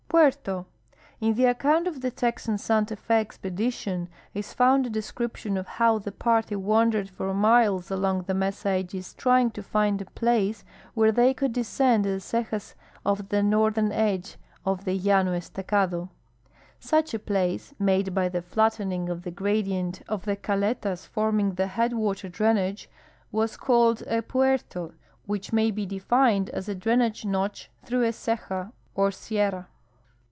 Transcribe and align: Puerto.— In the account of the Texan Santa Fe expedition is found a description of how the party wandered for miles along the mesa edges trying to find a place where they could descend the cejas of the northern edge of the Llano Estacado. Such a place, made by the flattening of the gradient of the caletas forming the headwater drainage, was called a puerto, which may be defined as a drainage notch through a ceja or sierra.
Puerto.— 0.11 0.65
In 1.21 1.35
the 1.35 1.45
account 1.45 1.87
of 1.87 2.01
the 2.01 2.11
Texan 2.11 2.57
Santa 2.57 2.97
Fe 2.97 3.21
expedition 3.21 4.09
is 4.33 4.51
found 4.53 4.85
a 4.85 4.89
description 4.89 5.55
of 5.55 5.65
how 5.65 5.99
the 5.99 6.11
party 6.11 6.57
wandered 6.57 7.09
for 7.09 7.33
miles 7.33 7.89
along 7.89 8.23
the 8.23 8.33
mesa 8.33 8.71
edges 8.71 9.13
trying 9.13 9.51
to 9.51 9.63
find 9.63 10.01
a 10.01 10.05
place 10.11 10.65
where 10.95 11.13
they 11.13 11.33
could 11.33 11.53
descend 11.53 12.03
the 12.03 12.19
cejas 12.19 12.73
of 13.05 13.29
the 13.29 13.41
northern 13.41 13.93
edge 13.93 14.35
of 14.65 14.83
the 14.83 14.99
Llano 14.99 15.31
Estacado. 15.31 16.09
Such 16.77 17.13
a 17.13 17.17
place, 17.19 17.73
made 17.79 18.13
by 18.13 18.27
the 18.27 18.41
flattening 18.41 19.07
of 19.07 19.23
the 19.23 19.31
gradient 19.31 20.01
of 20.09 20.25
the 20.25 20.35
caletas 20.35 21.05
forming 21.05 21.53
the 21.53 21.67
headwater 21.67 22.27
drainage, 22.27 22.89
was 23.31 23.55
called 23.55 24.01
a 24.07 24.21
puerto, 24.21 24.93
which 25.25 25.53
may 25.53 25.71
be 25.71 25.85
defined 25.85 26.49
as 26.49 26.67
a 26.67 26.75
drainage 26.75 27.23
notch 27.23 27.71
through 27.85 28.03
a 28.03 28.11
ceja 28.11 28.73
or 28.93 29.09
sierra. 29.09 29.69